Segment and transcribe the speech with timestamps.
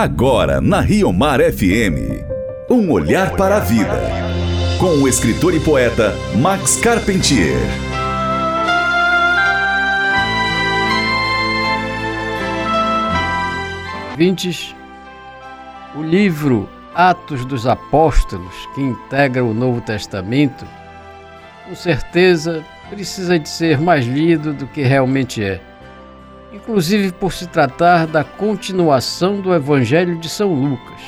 [0.00, 2.22] Agora na Rio Mar FM.
[2.70, 4.00] Um olhar para a vida.
[4.78, 7.58] Com o escritor e poeta Max Carpentier.
[14.16, 14.72] Vintes,
[15.96, 20.64] o livro Atos dos Apóstolos, que integra o Novo Testamento,
[21.66, 25.60] com certeza precisa de ser mais lido do que realmente é
[26.52, 31.00] inclusive por se tratar da continuação do Evangelho de São Lucas,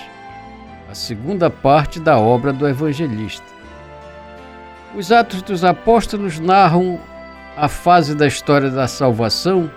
[0.90, 3.44] a segunda parte da obra do evangelista.
[4.94, 6.98] Os Atos dos Apóstolos narram
[7.56, 9.70] a fase da história da salvação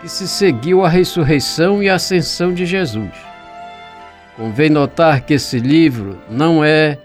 [0.00, 3.12] que se seguiu à ressurreição e ascensão de Jesus.
[4.36, 6.98] Convém notar que esse livro não é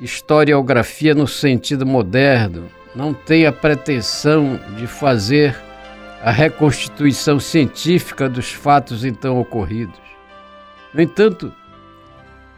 [0.00, 5.54] historiografia no sentido moderno, não tem a pretensão de fazer
[6.22, 10.00] a reconstituição científica dos fatos então ocorridos.
[10.94, 11.52] No entanto,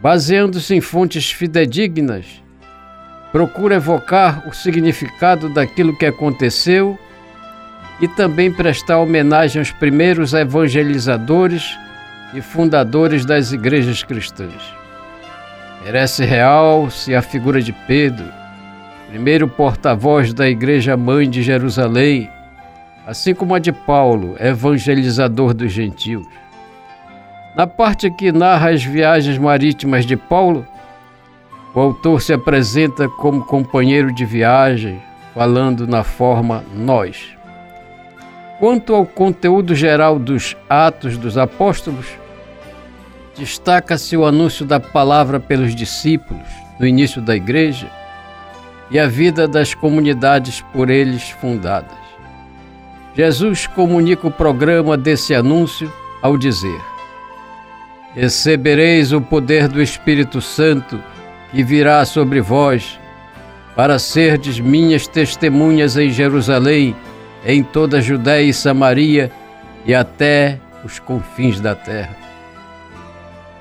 [0.00, 2.26] baseando-se em fontes fidedignas,
[3.32, 6.98] procura evocar o significado daquilo que aconteceu
[8.00, 11.76] e também prestar homenagem aos primeiros evangelizadores
[12.34, 14.62] e fundadores das igrejas cristãs.
[15.84, 18.26] Merece real-se a figura de Pedro,
[19.08, 22.30] primeiro porta-voz da Igreja Mãe de Jerusalém,
[23.06, 26.26] assim como a de Paulo, evangelizador dos gentios.
[27.54, 30.66] Na parte que narra as viagens marítimas de Paulo,
[31.74, 35.00] o autor se apresenta como companheiro de viagem,
[35.34, 37.28] falando na forma nós.
[38.58, 42.06] Quanto ao conteúdo geral dos Atos dos Apóstolos,
[43.36, 46.46] destaca-se o anúncio da palavra pelos discípulos
[46.78, 47.88] no início da igreja
[48.90, 52.03] e a vida das comunidades por eles fundadas.
[53.16, 56.80] Jesus comunica o programa desse anúncio ao dizer:
[58.14, 61.00] Recebereis o poder do Espírito Santo
[61.50, 62.98] que virá sobre vós,
[63.76, 66.96] para serdes minhas testemunhas em Jerusalém,
[67.46, 69.30] em toda a Judéia e Samaria
[69.86, 72.16] e até os confins da terra.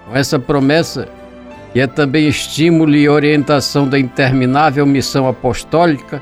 [0.07, 1.07] Com essa promessa,
[1.71, 6.21] que é também estímulo e orientação da interminável missão apostólica,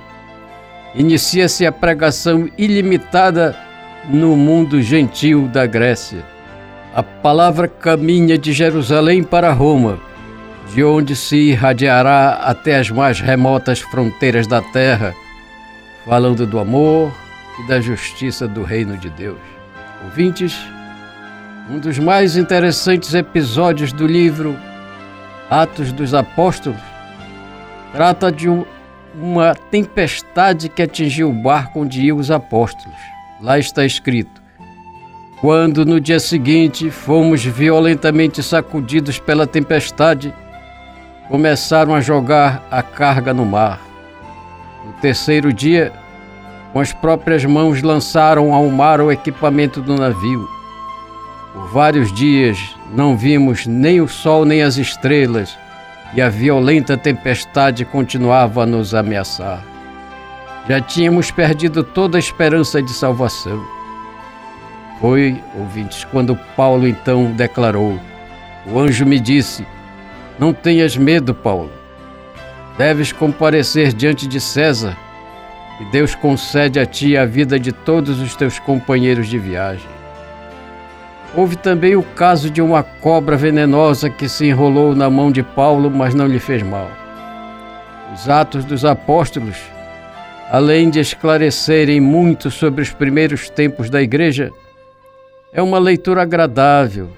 [0.96, 3.56] inicia-se a pregação ilimitada
[4.09, 6.24] no mundo gentil da Grécia.
[6.94, 10.00] A palavra caminha de Jerusalém para Roma,
[10.74, 15.13] de onde se irradiará até as mais remotas fronteiras da terra,
[16.06, 17.13] falando do amor
[17.59, 19.40] e da justiça do reino de Deus.
[20.03, 20.57] Ouvintes,
[21.69, 24.57] um dos mais interessantes episódios do livro
[25.50, 26.80] Atos dos Apóstolos
[27.94, 28.66] trata de um
[29.16, 32.98] uma tempestade que atingiu o barco onde iam os apóstolos.
[33.42, 34.42] Lá está escrito:
[35.40, 40.34] Quando no dia seguinte fomos violentamente sacudidos pela tempestade,
[41.28, 43.80] começaram a jogar a carga no mar.
[44.86, 45.92] No terceiro dia,
[46.74, 50.48] com as próprias mãos lançaram ao mar o equipamento do navio.
[51.54, 52.58] Por vários dias
[52.94, 55.58] não vimos nem o sol nem as estrelas
[56.14, 59.64] e a violenta tempestade continuava a nos ameaçar.
[60.68, 63.64] Já tínhamos perdido toda a esperança de salvação.
[65.00, 68.00] Foi, ouvintes, quando Paulo então declarou:
[68.68, 69.66] O anjo me disse:
[70.38, 71.72] Não tenhas medo, Paulo.
[72.78, 74.96] Deves comparecer diante de César,
[75.80, 80.00] e Deus concede a ti a vida de todos os teus companheiros de viagem.
[81.34, 85.90] Houve também o caso de uma cobra venenosa que se enrolou na mão de Paulo,
[85.90, 86.90] mas não lhe fez mal.
[88.14, 89.58] Os Atos dos Apóstolos,
[90.52, 94.52] além de esclarecerem muito sobre os primeiros tempos da Igreja,
[95.53, 97.09] é uma leitura agradável,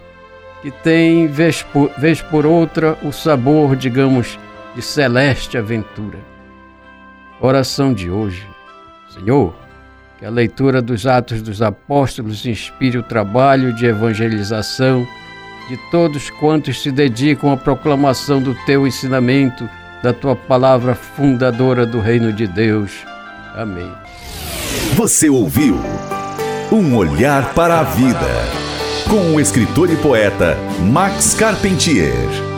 [0.61, 4.37] que tem, vez por, vez por outra, o sabor, digamos,
[4.75, 6.19] de celeste aventura.
[7.41, 8.47] Oração de hoje.
[9.09, 9.53] Senhor,
[10.23, 15.05] que a leitura dos Atos dos Apóstolos inspire o trabalho de evangelização
[15.67, 19.69] de todos quantos se dedicam à proclamação do teu ensinamento,
[20.01, 22.91] da tua palavra fundadora do reino de Deus.
[23.53, 23.91] Amém.
[24.95, 25.77] Você ouviu
[26.71, 28.15] Um Olhar para a Vida,
[29.09, 30.55] com o escritor e poeta
[30.89, 32.52] Max Carpentier.